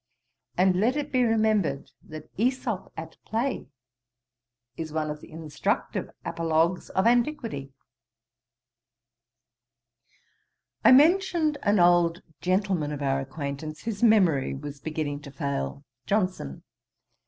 [0.57, 3.67] And let it be remembered, that Æsop at play
[4.75, 7.71] is one of the instructive apologues of antiquity.
[10.83, 15.85] I mentioned an old gentleman of our acquaintance whose memory was beginning to fail.
[16.07, 16.63] JOHNSON.